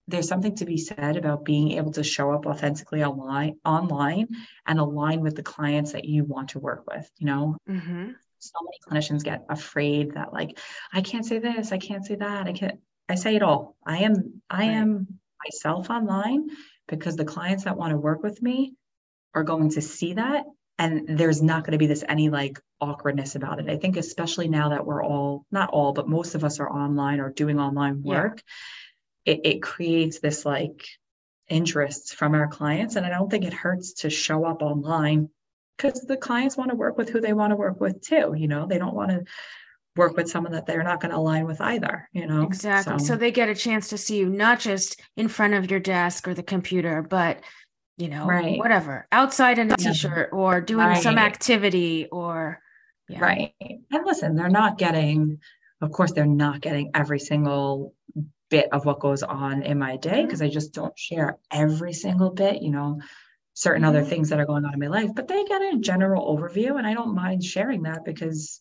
[0.09, 4.29] there's something to be said about being able to show up authentically online online
[4.65, 7.11] and align with the clients that you want to work with.
[7.19, 7.57] You know.
[7.69, 8.13] Mm-hmm.
[8.39, 10.59] So many clinicians get afraid that like
[10.95, 13.77] I can't say this, I can't say that, I can't I say it all.
[13.85, 14.77] I am I right.
[14.77, 16.49] am myself online
[16.89, 18.75] because the clients that want to work with me
[19.35, 20.45] are going to see that
[20.79, 23.69] and there's not going to be this any like awkwardness about it.
[23.69, 27.21] I think especially now that we're all not all but most of us are online
[27.21, 28.43] or doing online work,
[29.25, 29.35] yeah.
[29.35, 30.87] it, it creates this like
[31.49, 35.31] interest from our clients and I don't think it hurts to show up online
[35.77, 38.49] because the clients want to work with who they want to work with too, you
[38.49, 38.67] know.
[38.67, 39.25] They don't want to
[39.95, 43.05] work with someone that they're not going to align with either you know exactly so.
[43.07, 43.17] so.
[43.17, 46.35] they get a chance to see you not just in front of your desk or
[46.35, 47.41] the computer but
[47.97, 48.59] you know right.
[48.59, 49.93] whatever outside in a yeah.
[49.93, 51.03] t-shirt or doing right.
[51.03, 52.61] some activity or
[53.09, 53.21] yeah.
[53.21, 55.39] right and listen they're not getting
[55.81, 57.95] of course they're not getting every single
[58.51, 60.51] bit of what goes on in my day because mm-hmm.
[60.51, 63.01] i just don't share every single bit you know
[63.55, 63.89] certain mm-hmm.
[63.89, 66.77] other things that are going on in my life but they get a general overview
[66.77, 68.61] and i don't mind sharing that because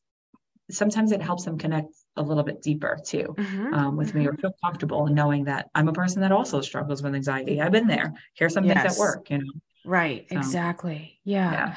[0.71, 3.73] sometimes it helps them connect a little bit deeper too mm-hmm.
[3.73, 4.19] um, with mm-hmm.
[4.19, 4.41] me or mm-hmm.
[4.41, 7.61] feel comfortable in knowing that I'm a person that also struggles with anxiety.
[7.61, 8.13] I've been there.
[8.33, 8.81] Here's some yes.
[8.81, 9.51] things that work, you know.
[9.85, 10.25] Right.
[10.29, 11.19] So, exactly.
[11.23, 11.51] Yeah.
[11.51, 11.75] yeah.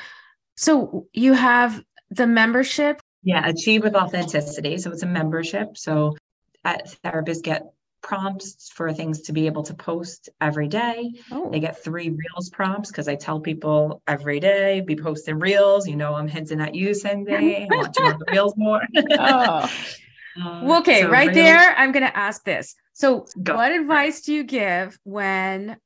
[0.57, 3.01] So you have the membership.
[3.23, 4.79] Yeah, Achieve with Authenticity.
[4.79, 5.77] So it's a membership.
[5.77, 6.17] So
[6.65, 7.65] therapists get
[8.01, 11.13] prompts for things to be able to post every day.
[11.31, 11.51] Oh.
[11.51, 15.87] They get three reels prompts because I tell people every day be posting reels.
[15.87, 17.67] You know, I'm hinting at you, Sindee.
[17.71, 18.81] I want to the reels more.
[19.19, 19.71] oh.
[20.41, 21.37] Okay, so right reels.
[21.37, 22.75] there, I'm going to ask this.
[22.93, 23.55] So, Go.
[23.55, 25.77] what advice do you give when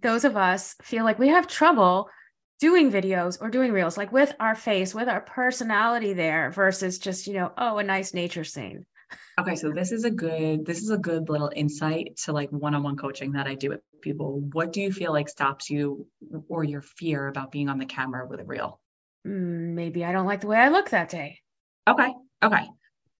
[0.00, 2.08] those of us feel like we have trouble
[2.60, 7.26] doing videos or doing reels, like with our face, with our personality there versus just,
[7.26, 8.86] you know, oh, a nice nature scene?
[9.38, 12.96] Okay, so this is a good this is a good little insight to like one-on-one
[12.96, 14.40] coaching that I do with people.
[14.52, 16.06] What do you feel like stops you
[16.48, 18.80] or your fear about being on the camera with a reel?
[19.26, 21.40] Mm, maybe I don't like the way I look that day.
[21.86, 22.14] Okay.
[22.42, 22.66] Okay.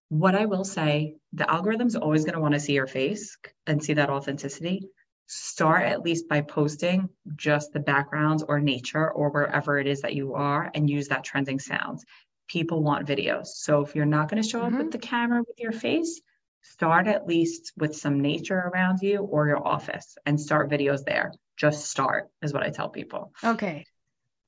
[0.09, 3.83] What I will say, the algorithm's always going to want to see your face and
[3.83, 4.87] see that authenticity.
[5.27, 10.15] Start at least by posting just the backgrounds or nature or wherever it is that
[10.15, 12.05] you are and use that trending sounds
[12.47, 13.47] people want videos.
[13.47, 14.67] So if you're not going to show mm-hmm.
[14.67, 14.91] up with mm-hmm.
[14.91, 16.21] the camera with your face,
[16.61, 21.33] start at least with some nature around you or your office and start videos there.
[21.55, 23.31] Just start is what I tell people.
[23.43, 23.85] Okay.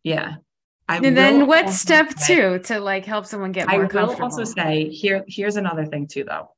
[0.03, 0.35] Yeah.
[0.89, 4.09] I and then what's step say, two to like help someone get more comfortable?
[4.09, 6.49] I will also say here, here's another thing too, though.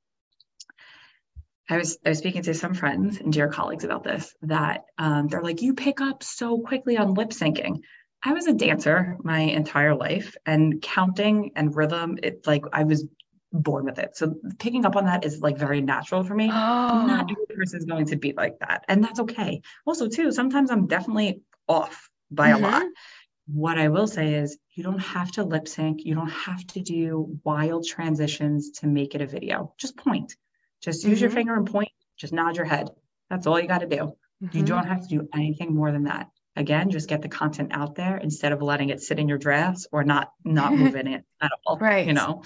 [1.70, 5.28] I was I was speaking to some friends and dear colleagues about this that um,
[5.28, 7.82] they're like, you pick up so quickly on lip syncing.
[8.24, 13.06] I was a dancer my entire life and counting and rhythm, it like I was
[13.52, 14.15] born with it.
[14.15, 16.46] So picking up on that is like very natural for me.
[16.46, 17.06] Oh.
[17.06, 18.86] Not every person is going to be like that.
[18.88, 19.62] And that's okay.
[19.86, 22.63] Also, too, sometimes I'm definitely off by mm-hmm.
[22.63, 22.86] a lot.
[23.54, 26.06] What I will say is you don't have to lip sync.
[26.06, 29.74] You don't have to do wild transitions to make it a video.
[29.78, 30.36] Just point.
[30.82, 31.24] Just use mm-hmm.
[31.24, 31.92] your finger and point.
[32.18, 32.90] Just nod your head.
[33.30, 34.16] That's all you got to do.
[34.44, 34.58] Mm-hmm.
[34.58, 37.96] You don't have to do anything more than that again just get the content out
[37.96, 41.52] there instead of letting it sit in your drafts or not not moving it at
[41.66, 42.44] all right you know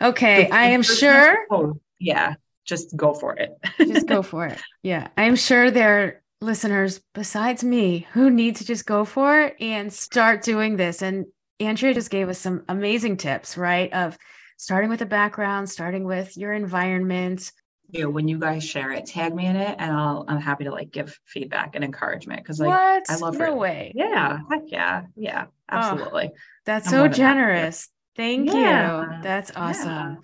[0.00, 1.36] okay i am sure
[1.98, 7.00] yeah just go for it just go for it yeah i'm sure there are listeners
[7.14, 11.26] besides me who need to just go for it and start doing this and
[11.58, 14.16] andrea just gave us some amazing tips right of
[14.56, 17.52] starting with the background starting with your environment
[17.92, 20.64] you know, when you guys share it, tag me in it, and I'll I'm happy
[20.64, 23.04] to like give feedback and encouragement because like what?
[23.08, 23.56] I love no it.
[23.56, 23.92] way.
[23.94, 26.30] Yeah, heck yeah, yeah, oh, absolutely.
[26.32, 27.86] Oh, that's I'm so generous.
[27.86, 28.22] That.
[28.22, 29.16] Thank yeah.
[29.16, 29.22] you.
[29.22, 30.18] That's awesome.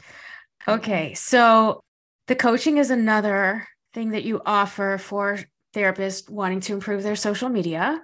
[0.68, 0.74] Yeah.
[0.74, 1.82] Okay, so
[2.26, 5.38] the coaching is another thing that you offer for
[5.76, 8.00] therapists wanting to improve their social media.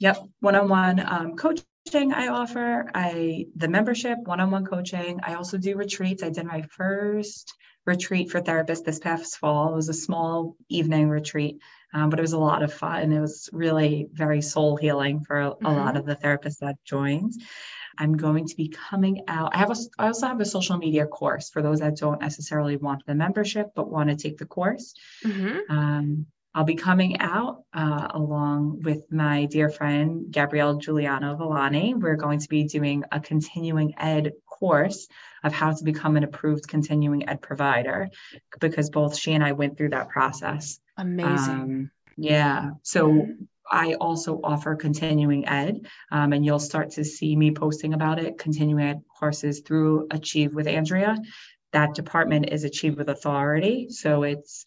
[0.00, 2.90] Yep, one-on-one um, coaching coaching I offer.
[2.94, 5.20] I the membership, one-on-one coaching.
[5.22, 6.22] I also do retreats.
[6.22, 7.52] I did my first
[7.84, 9.72] retreat for therapists this past fall.
[9.72, 11.58] It was a small evening retreat,
[11.92, 13.12] um, but it was a lot of fun.
[13.12, 15.66] It was really very soul healing for a, mm-hmm.
[15.66, 15.96] a lot mm-hmm.
[15.96, 17.32] of the therapists that joined.
[17.98, 19.54] I'm going to be coming out.
[19.54, 22.76] I have a, I also have a social media course for those that don't necessarily
[22.76, 24.94] want the membership but want to take the course.
[25.24, 25.58] Mm-hmm.
[25.70, 31.94] Um, I'll be coming out uh, along with my dear friend Gabrielle Giuliano Villani.
[31.94, 35.08] We're going to be doing a continuing ed course
[35.42, 38.10] of how to become an approved continuing ed provider
[38.60, 40.78] because both she and I went through that process.
[40.98, 41.54] Amazing.
[41.54, 42.70] Um, yeah.
[42.82, 43.26] So
[43.70, 48.36] I also offer continuing ed, um, and you'll start to see me posting about it,
[48.36, 51.16] continuing ed courses through Achieve with Andrea.
[51.72, 53.86] That department is Achieve with Authority.
[53.88, 54.66] So it's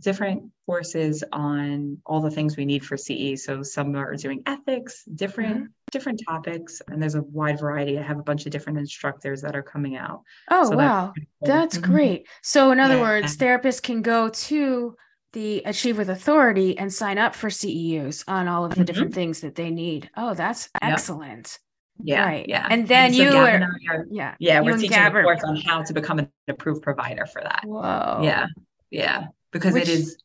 [0.00, 3.42] different courses on all the things we need for CE.
[3.42, 5.64] So some are doing ethics, different mm-hmm.
[5.90, 7.98] different topics, and there's a wide variety.
[7.98, 10.22] I have a bunch of different instructors that are coming out.
[10.50, 11.48] Oh so wow, that's, cool.
[11.48, 11.92] that's mm-hmm.
[11.92, 12.28] great.
[12.42, 13.02] So in other yeah.
[13.02, 14.96] words, therapists can go to
[15.32, 18.84] the Achieve with Authority and sign up for CEUs on all of the mm-hmm.
[18.84, 20.10] different things that they need.
[20.16, 21.58] Oh, that's excellent.
[22.02, 22.46] Yeah, right.
[22.46, 22.66] yeah.
[22.68, 24.60] And then and so you are, are, yeah, yeah.
[24.60, 27.62] We're teaching Gab a course on how to become an approved provider for that.
[27.64, 28.20] Whoa.
[28.22, 28.46] Yeah,
[28.90, 29.26] yeah
[29.58, 30.16] because Which, it is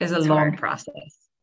[0.00, 0.58] is a long hard.
[0.58, 0.94] process.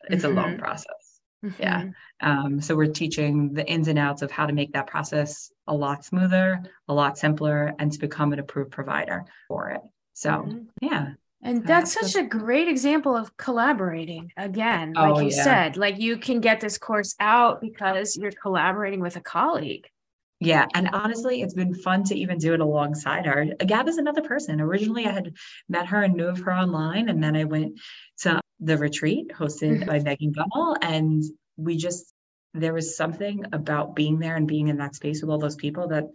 [0.10, 0.38] It's mm-hmm.
[0.38, 0.62] a long mm-hmm.
[0.62, 1.20] process.
[1.46, 1.62] Mm-hmm.
[1.62, 1.86] Yeah.
[2.22, 5.74] Um, so we're teaching the ins and outs of how to make that process a
[5.74, 9.82] lot smoother, a lot simpler, and to become an approved provider for it.
[10.14, 10.64] So mm-hmm.
[10.82, 11.12] yeah.
[11.42, 15.44] And that's uh, such a great example of collaborating again, like oh, you yeah.
[15.44, 19.88] said, like you can get this course out because you're collaborating with a colleague.
[20.40, 20.66] Yeah.
[20.74, 23.46] And honestly, it's been fun to even do it alongside her.
[23.66, 24.62] Gab is another person.
[24.62, 25.34] Originally, I had
[25.68, 27.10] met her and knew of her online.
[27.10, 27.80] And then I went
[28.20, 29.90] to the retreat hosted mm-hmm.
[29.90, 30.78] by Megan Gummel.
[30.82, 31.24] And
[31.58, 32.14] we just,
[32.54, 35.90] there was something about being there and being in that space with all those people
[35.90, 36.06] that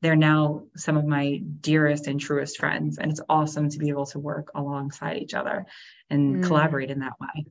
[0.00, 2.96] they're now some of my dearest and truest friends.
[2.98, 5.66] And it's awesome to be able to work alongside each other
[6.08, 6.46] and mm.
[6.46, 7.46] collaborate in that way.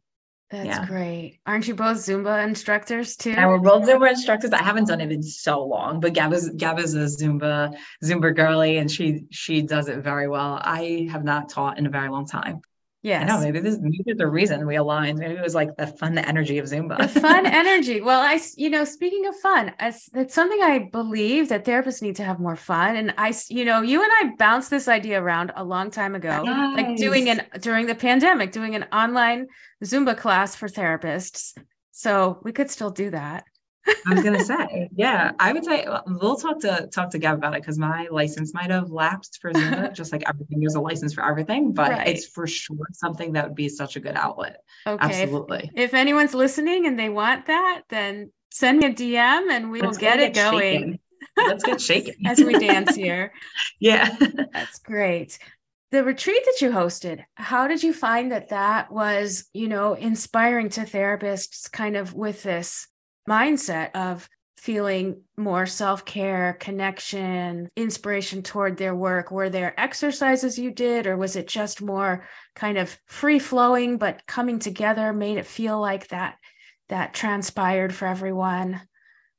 [0.56, 0.86] That's yeah.
[0.86, 1.39] great.
[1.46, 3.32] Aren't you both Zumba instructors too?
[3.32, 4.52] And we're both Zumba instructors.
[4.52, 8.36] I haven't done it in so long, but Gab is Gab is a Zumba Zumba
[8.36, 10.60] girly, and she she does it very well.
[10.62, 12.62] I have not taught in a very long time.
[13.06, 13.39] Yeah, I know.
[13.39, 15.20] Maybe this maybe there's a reason we aligned.
[15.20, 16.98] Maybe it was like the fun energy of Zumba.
[16.98, 18.02] The fun energy.
[18.02, 22.15] Well, I, you know, speaking of fun, as it's something I believe that therapists need
[22.15, 22.96] to have more fun.
[22.96, 26.41] And I, you know, you and I bounced this idea around a long time ago,
[26.46, 26.78] nice.
[26.78, 29.46] like doing an during the pandemic, doing an online
[29.84, 31.56] Zumba class for therapists.
[31.91, 33.44] So we could still do that.
[33.88, 37.38] I was gonna say, yeah, I would say uh, we'll talk to talk to Gab
[37.38, 40.60] about it because my license might have lapsed for Zumba, just like everything.
[40.60, 42.08] There's a license for everything, but right.
[42.08, 44.58] it's for sure something that would be such a good outlet.
[44.88, 45.71] Okay, Absolutely.
[45.76, 49.82] If, if anyone's listening and they want that, then send me a DM and we
[49.82, 50.82] will get it get going.
[50.82, 51.00] Shaken.
[51.38, 53.34] Let's get shaking as we dance here.
[53.80, 54.15] yeah,
[54.54, 55.38] that's great
[55.91, 60.67] the retreat that you hosted how did you find that that was you know inspiring
[60.67, 62.88] to therapists kind of with this
[63.28, 69.30] mindset of feeling more self-care connection inspiration toward their work.
[69.30, 74.26] Were there exercises you did or was it just more kind of free flowing but
[74.26, 76.38] coming together made it feel like that
[76.90, 78.82] that transpired for everyone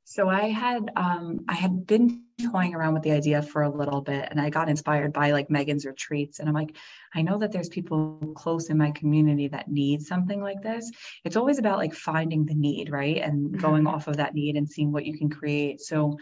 [0.09, 4.01] so I had um, I had been toying around with the idea for a little
[4.01, 6.39] bit, and I got inspired by like Megan's retreats.
[6.39, 6.77] And I'm like,
[7.13, 10.93] I know that there's people close in my community that need something like this.
[11.25, 13.59] It's always about like finding the need, right, and mm-hmm.
[13.59, 15.81] going off of that need and seeing what you can create.
[15.81, 16.19] So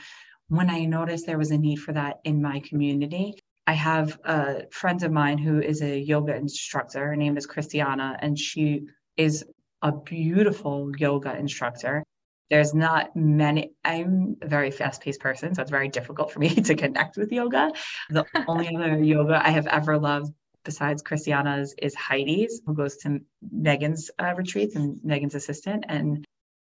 [0.49, 3.35] when I noticed there was a need for that in my community,
[3.67, 7.07] I have a friend of mine who is a yoga instructor.
[7.07, 8.87] Her name is Christiana, and she
[9.19, 9.45] is
[9.83, 12.03] a beautiful yoga instructor
[12.51, 16.75] there's not many i'm a very fast-paced person so it's very difficult for me to
[16.75, 17.73] connect with yoga.
[18.11, 20.33] The only other yoga i have ever loved
[20.65, 26.25] besides christiana's is heidi's who goes to megan's uh, retreats and megan's assistant and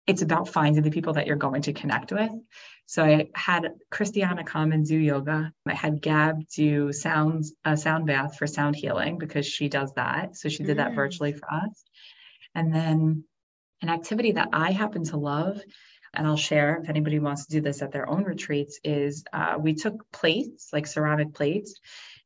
[0.07, 2.31] it's about finding the people that you're going to connect with.
[2.85, 5.51] So i had christiana come and do yoga.
[5.65, 10.37] I had gab do sounds a sound bath for sound healing because she does that.
[10.37, 10.95] So she did that mm.
[10.95, 11.83] virtually for us.
[12.55, 13.25] And then
[13.81, 15.59] an activity that I happen to love,
[16.13, 19.57] and I'll share if anybody wants to do this at their own retreats, is uh,
[19.59, 21.79] we took plates, like ceramic plates,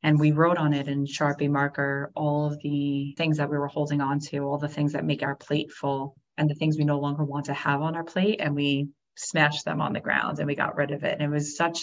[0.03, 3.67] and we wrote on it in Sharpie marker all of the things that we were
[3.67, 6.85] holding on to, all the things that make our plate full, and the things we
[6.85, 8.39] no longer want to have on our plate.
[8.41, 11.13] And we smashed them on the ground and we got rid of it.
[11.19, 11.81] And it was such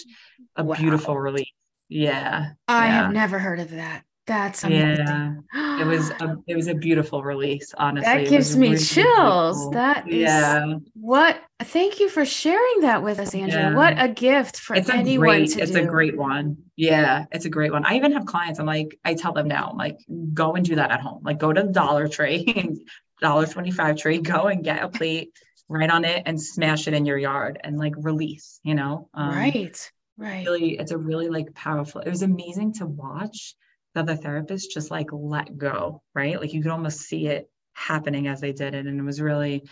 [0.55, 0.75] a wow.
[0.75, 1.47] beautiful relief.
[1.87, 2.51] Yeah.
[2.67, 2.91] I yeah.
[2.91, 4.03] have never heard of that.
[4.29, 5.07] That's amazing.
[5.07, 5.81] yeah.
[5.81, 8.05] It was a it was a beautiful release, honestly.
[8.05, 9.57] that gives me really chills.
[9.57, 9.71] beautiful.
[9.71, 10.75] That is yeah.
[10.93, 13.71] what thank you for sharing that with us, Andrea.
[13.71, 13.75] Yeah.
[13.75, 15.81] What a gift for It's a anyone great, it's do.
[15.81, 16.57] a great one.
[16.75, 17.85] Yeah, it's a great one.
[17.85, 19.97] I even have clients, I'm like, I tell them now, I'm like,
[20.31, 21.23] go and do that at home.
[21.23, 22.77] Like go to the Dollar Tree,
[23.21, 25.33] Dollar 25 tree, go and get a plate,
[25.67, 29.09] write on it and smash it in your yard and like release, you know?
[29.15, 29.91] Um, right.
[30.17, 30.45] Right.
[30.45, 33.55] really it's a really like powerful it was amazing to watch
[33.93, 36.39] the other therapists just like let go right?
[36.39, 39.63] Like you could almost see it happening as they did it and it was really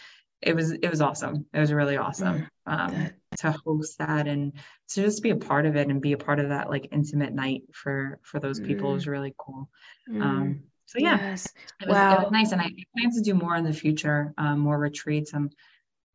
[0.41, 1.45] it was it was awesome.
[1.53, 4.53] It was really awesome um that- to host that and
[4.89, 7.34] to just be a part of it and be a part of that like intimate
[7.34, 9.69] night for for those people was really cool.
[10.10, 11.17] Mm, um so yeah.
[11.19, 11.53] Yes.
[11.82, 14.58] it was, it was nice and i plan to do more in the future um
[14.60, 15.34] more retreats.
[15.36, 15.51] I'm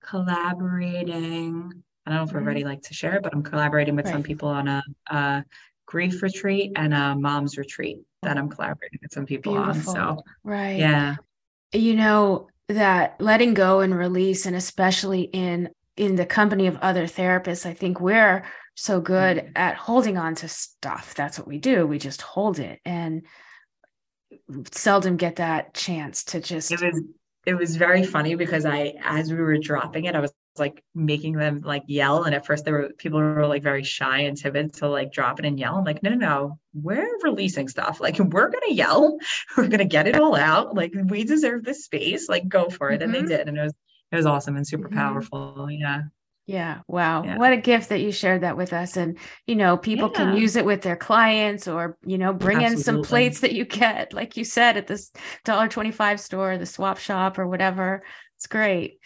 [0.01, 1.73] collaborating.
[2.07, 2.47] I don't know if we're Mhm.
[2.47, 5.45] ready like to share it but i'm collaborating with some people on a, a
[5.93, 9.93] grief retreat and a mom's retreat that i'm collaborating with some people Beautiful.
[9.99, 10.79] on so Right.
[10.79, 11.17] yeah
[11.73, 17.05] you know that letting go and release and especially in in the company of other
[17.05, 18.43] therapists i think we're
[18.75, 19.53] so good Mhm.
[19.55, 23.27] at holding on to stuff that's what we do we just hold it and
[24.73, 27.03] seldom get that chance to just it was
[27.45, 31.35] it was very funny because i as we were dropping it i was like making
[31.35, 32.25] them like yell.
[32.25, 35.13] And at first there were people who were like very shy and timid to like
[35.13, 35.77] drop it and yell.
[35.77, 36.59] I'm like no no no.
[36.75, 38.01] We're releasing stuff.
[38.01, 39.19] Like we're gonna yell.
[39.57, 40.75] We're gonna get it all out.
[40.75, 42.29] Like we deserve this space.
[42.29, 43.03] Like go for it.
[43.03, 43.29] And they Mhm.
[43.29, 43.49] did.
[43.49, 43.75] And it was
[44.11, 44.95] it was awesome and super Mhm.
[44.95, 45.69] powerful.
[45.71, 46.03] Yeah.
[46.45, 46.81] Yeah.
[46.89, 47.23] Wow.
[47.25, 47.39] Yeah.
[47.39, 48.97] what a gift that you shared that with us.
[48.97, 52.77] And you know people can use it with their clients or you know bring in
[52.77, 55.13] some plates that you get like you said at this
[55.45, 58.03] dollar 25 store the swap shop or whatever.
[58.37, 58.99] It's great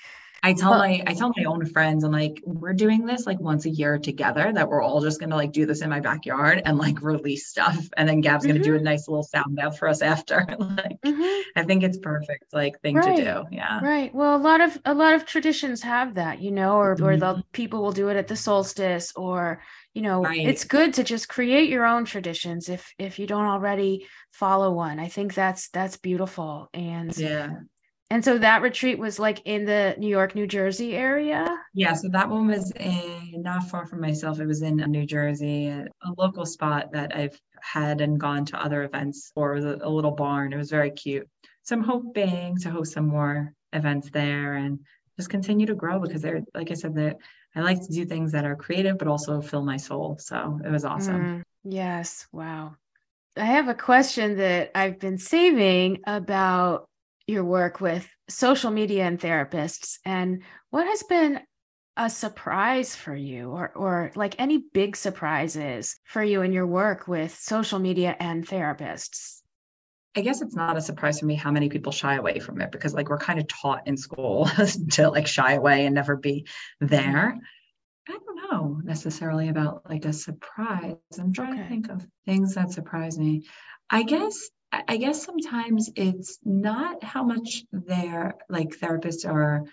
[0.46, 3.40] I tell Well- my I tell my own friends, I'm like, we're doing this like
[3.40, 6.62] once a year together, that we're all just gonna like do this in my backyard
[6.64, 7.78] and like release stuff.
[7.96, 8.80] And then Gab's gonna do Mm-hmm.
[8.86, 10.46] a nice little sound bath for us after.
[10.58, 11.42] like Mhm.
[11.56, 13.16] I think it's perfect, like thing Right.
[13.16, 13.44] to do.
[13.50, 13.80] Yeah.
[13.82, 14.14] Right.
[14.14, 17.34] Well, a lot of a lot of traditions have that, you know, or or the
[17.34, 17.42] Mhm.
[17.52, 19.62] people will do it at the solstice, or
[19.94, 20.46] you know, Right.
[20.46, 25.00] it's good to just create your own traditions if if you don't already follow one.
[25.00, 26.68] I think that's that's beautiful.
[26.72, 27.48] And Yeah.
[28.10, 31.58] And so that retreat was like in the New York, New Jersey area.
[31.74, 31.92] Yeah.
[31.94, 34.38] So that one was in not far from myself.
[34.38, 38.84] It was in New Jersey, a local spot that I've had and gone to other
[38.84, 40.52] events or was a, a little barn.
[40.52, 41.28] It was very cute.
[41.62, 44.78] So I'm hoping to host some more events there and
[45.16, 47.16] just continue to grow because they're like I said, that
[47.56, 50.16] I like to do things that are creative but also fill my soul.
[50.20, 51.22] So it was awesome.
[51.22, 52.28] Mm, yes.
[52.30, 52.76] Wow.
[53.36, 56.88] I have a question that I've been saving about
[57.26, 61.40] your work with social media and therapists and what has been
[61.96, 67.08] a surprise for you or or like any big surprises for you in your work
[67.08, 69.40] with social media and therapists.
[70.14, 72.70] I guess it's not a surprise for me how many people shy away from it
[72.72, 74.48] because like we're kind of taught in school
[74.92, 76.46] to like shy away and never be
[76.80, 77.36] there.
[77.36, 78.12] Mm-hmm.
[78.14, 80.96] I don't know necessarily about like a surprise.
[81.18, 81.62] I'm trying Okay.
[81.62, 83.46] to think of things that surprise me.
[83.90, 89.64] I guess I guess sometimes it's not how much they're like therapists are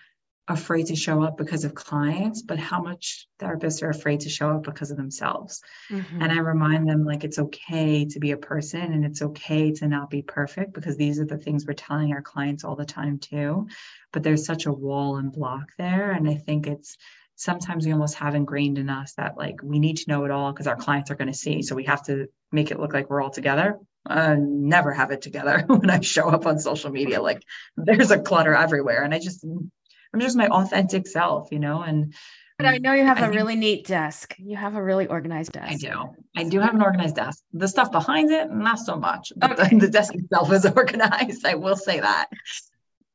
[0.48, 4.50] afraid to show up because of clients, but how much therapists are afraid to show
[4.50, 5.62] up because of themselves.
[5.90, 6.22] And mm-hmm.
[6.24, 10.10] I remind them like it's okay to be a person and it's okay to not
[10.10, 13.68] be perfect because these are the things we're telling our clients all the time too.
[14.12, 16.12] But there's such a wall and block there.
[16.12, 16.98] And I think it's
[17.36, 20.52] sometimes we almost have ingrained in us that like we need to know it all
[20.52, 21.62] because our clients are going to see.
[21.62, 23.80] So we have to make it look like we're all together.
[24.10, 27.22] Uh, never have it together when I show up on social media.
[27.22, 27.42] Like
[27.78, 29.04] there's a clutter everywhere.
[29.04, 31.82] And I just, I'm just my authentic self, you know?
[31.82, 32.13] And
[32.58, 34.36] But I know you have I a think- really neat desk.
[34.39, 35.72] You have a really organized desk.
[35.72, 36.10] I do.
[36.36, 37.42] I do have an organized desk.
[37.54, 39.32] The stuff behind it, not so much.
[39.38, 39.70] But Okay.
[39.70, 41.46] the, the desk itself is organized.
[41.46, 42.28] I will say that.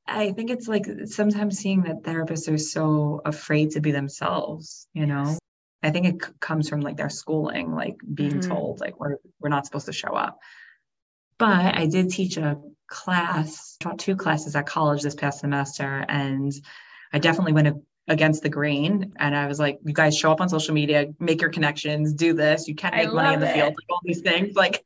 [0.06, 5.04] I think it's like sometimes seeing that therapists are so afraid to be themselves, you
[5.04, 5.24] know.
[5.26, 5.38] Yes.
[5.82, 8.48] I think it c- comes from like their schooling, like being Mhm.
[8.48, 10.38] told like we're we're not supposed to show up.
[11.38, 16.52] But I did teach a class, taught two classes at college this past semester, and
[17.12, 17.76] I definitely went
[18.08, 19.12] against the grain.
[19.18, 22.32] And I was like, you guys show up on social media, make your connections, do
[22.32, 22.66] this.
[22.66, 24.56] You can't make money in the love field, like all these things.
[24.56, 24.84] Like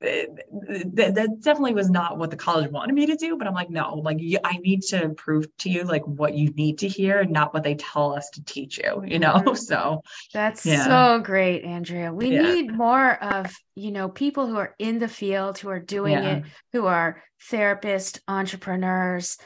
[0.00, 3.36] that, that definitely was not what the college wanted me to do.
[3.36, 6.50] But I'm like, no, like you, I need to prove to you like what you
[6.50, 9.02] need to hear, and not what they tell us to teach you.
[9.06, 9.56] You know, Mhm.
[9.56, 10.02] so
[10.34, 10.84] That's Yeah.
[10.84, 12.12] so great, Andrea.
[12.12, 12.42] We Yeah.
[12.42, 16.36] need more of, you know, people who are in the field, who are doing Yeah.
[16.36, 19.38] it, who are therapists, entrepreneurs,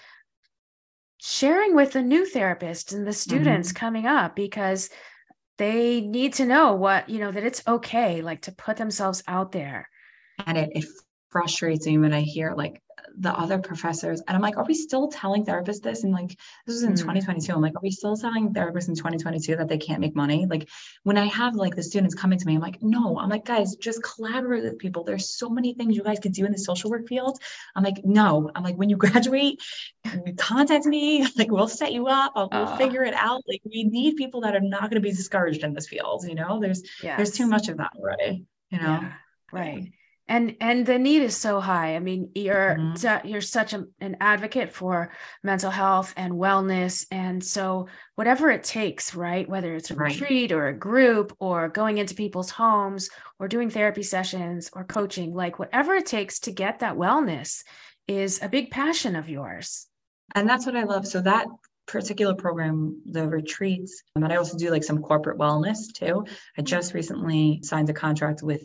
[1.19, 3.79] sharing with the new therapists and the students Mm-hmm.
[3.79, 4.89] coming up because
[5.59, 9.53] they need to know what, you know, that it's okay, like to put themselves out
[9.53, 9.90] there.
[10.47, 10.85] And it, it
[11.31, 12.83] frustrates me when I hear like
[13.19, 16.05] the other professors and i'm like are we still telling therapists this?
[16.05, 16.29] And like
[16.67, 16.99] this was in mm.
[16.99, 20.47] 2022 i'm like are we still telling therapists in 2022 that they can't make money?
[20.49, 20.69] Like
[21.03, 23.19] when i have like the students coming to me i'm like no.
[23.19, 25.05] I'm like guys just collaborate with people.
[25.05, 27.39] There's so many things you guys could do in the social work field.
[27.75, 28.51] I'm like no.
[28.55, 29.61] I'm like when you graduate
[30.39, 31.27] contact me.
[31.37, 32.33] Like we'll set you up.
[32.37, 33.43] I'll, we'll figure it out.
[33.49, 36.35] Like we need people that are not going to be discouraged in this field you
[36.35, 36.61] know?
[36.61, 37.17] There's yes.
[37.17, 39.01] there's too much of that already you know?
[39.03, 39.13] Yeah,
[39.53, 39.93] right
[40.31, 43.27] and and the need is so high i mean you're mm-hmm.
[43.27, 45.13] you're such a, an advocate for
[45.43, 50.13] mental health and wellness and so whatever it takes right whether it's a right.
[50.13, 55.35] retreat or a group or going into people's homes or doing therapy sessions or coaching
[55.35, 57.65] like whatever it takes to get that wellness
[58.07, 59.89] is a big passion of yours
[60.35, 61.47] and that's what i love so that
[61.87, 66.25] particular program, the retreats, but I also do like some corporate wellness too.
[66.57, 68.63] I just recently signed a contract with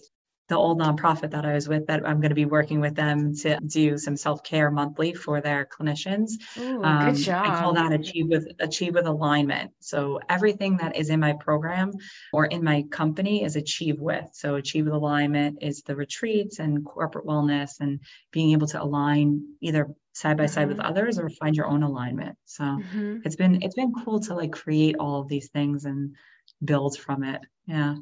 [0.47, 3.35] the old nonprofit that I was with that I'm going to be working with them
[3.37, 6.31] to do some self-care monthly for their clinicians.
[6.57, 7.45] Ooh, um, good job.
[7.45, 9.71] I call that achieve with achieve with alignment.
[9.79, 11.91] So everything that is in my program
[12.31, 14.29] or in my company is achieve with.
[14.33, 17.99] So achieve with alignment is the retreats and corporate wellness and
[18.31, 20.87] being able to align either side by side with mm-hmm.
[20.87, 22.37] others or find your own alignment.
[22.45, 23.17] So mm-hmm.
[23.25, 26.15] it's been it's been cool to like create all of these things and
[26.63, 27.41] build from it.
[27.65, 27.95] Yeah.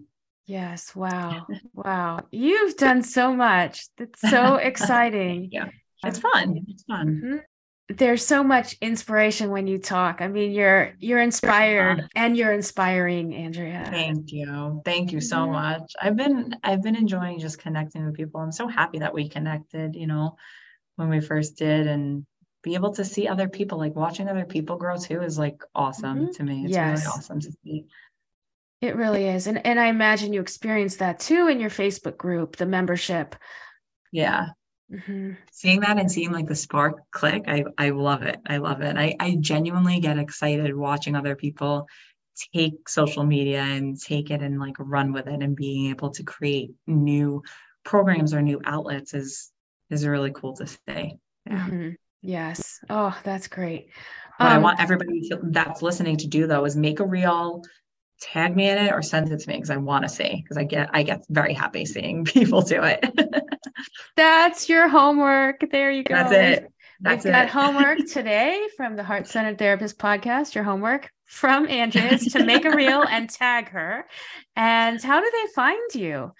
[0.45, 0.95] Yes.
[0.95, 1.47] Wow.
[1.73, 2.21] Wow.
[2.31, 3.87] You've done so much.
[3.97, 5.49] That's so exciting.
[5.51, 5.69] yeah.
[6.05, 6.65] It's fun.
[6.67, 7.07] It's fun.
[7.07, 7.37] Mm-hmm.
[7.89, 10.21] There's so much inspiration when you talk.
[10.21, 13.87] I mean, you're you're inspired and you're inspiring, Andrea.
[13.89, 14.81] Thank you.
[14.85, 15.53] Thank you so mm-hmm.
[15.53, 15.91] much.
[16.01, 18.41] I've been I've been enjoying just connecting with people.
[18.41, 20.37] I'm so happy that we connected, you know,
[20.95, 22.25] when we first did and
[22.63, 26.19] be able to see other people like watching other people grow too is like awesome
[26.19, 26.31] mm-hmm.
[26.31, 26.63] to me.
[26.65, 26.99] It's yes.
[26.99, 27.85] really awesome to see.
[28.84, 29.47] It really is.
[29.47, 33.34] And and I imagine you experienced that too in your Facebook group, the membership.
[34.11, 34.47] Yeah.
[34.91, 35.31] Mm-hmm.
[35.53, 38.41] Seeing that and seeing like the spark click, I I love it.
[38.45, 38.97] I love it.
[38.97, 41.88] I, I genuinely get excited watching other people
[42.53, 46.23] take social media and take it and like run with it and being able to
[46.23, 47.41] create new
[47.86, 49.49] programs or new outlets is
[49.89, 50.77] is really cool to see.
[50.88, 51.13] Yeah.
[51.45, 51.89] Mm-hmm.
[52.21, 52.81] Yes.
[52.89, 53.91] Oh, that's great.
[54.38, 57.61] What um, I want everybody to, that's listening to do though is make a reel,
[58.24, 60.57] tag me in it or send it to me because I want to see because
[60.57, 63.05] I get I get very happy seeing people do it.
[64.15, 65.65] That's your homework.
[65.71, 66.15] There you go.
[66.15, 66.74] That's it.
[67.01, 70.55] That's We've got homework today from the Heart Centered Therapist podcast.
[70.55, 74.05] Your homework from Andrea is to make a reel and tag her.
[74.55, 76.32] And how do they find you?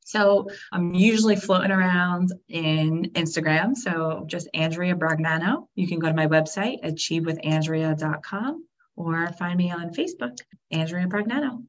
[0.00, 3.76] So I'm usually floating around in Instagram.
[3.76, 5.68] So just Andrea Brognano.
[5.76, 8.64] You can go to my website, achievewithandrea.com
[8.96, 10.38] or find me on Facebook,
[10.70, 11.64] Andrea Brognano.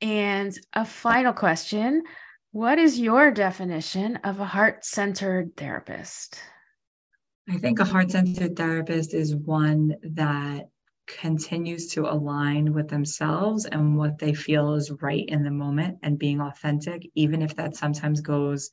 [0.00, 2.02] And a final question
[2.50, 6.40] What is your definition of a heart centered therapist?
[7.48, 10.68] I think a heart centered therapist is one that
[11.06, 16.18] continues to align with themselves and what they feel is right in the moment and
[16.18, 18.70] being authentic, even if that sometimes goes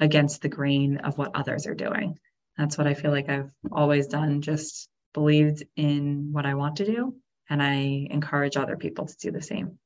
[0.00, 2.18] against the grain of what others are doing.
[2.56, 6.86] That's what I feel like I've always done, just believed in what I want to
[6.86, 7.14] do
[7.52, 9.78] and I encourage other people to do the same.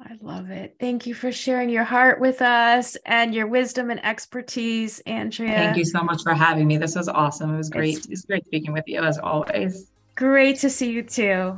[0.00, 0.74] I love it.
[0.80, 5.52] Thank you for sharing your heart with us and your wisdom and expertise, Andrea.
[5.52, 6.78] Thank you so much for having me.
[6.78, 7.54] This was awesome.
[7.54, 7.98] It was great.
[7.98, 9.92] It's, it's great speaking with you as always.
[10.16, 11.56] Great to see you too.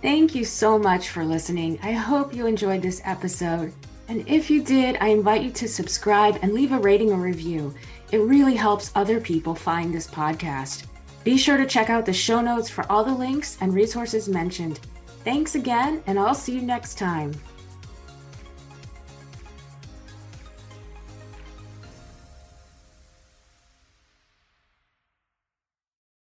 [0.00, 1.80] Thank you so much for listening.
[1.82, 3.72] I hope you enjoyed this episode.
[4.06, 7.74] And if you did, I invite you to subscribe and leave a rating or review.
[8.12, 10.84] It really helps other people find this podcast.
[11.24, 14.78] Be sure to check out the show notes for all the links and resources mentioned.
[15.24, 17.32] Thanks again, and I'll see you next time.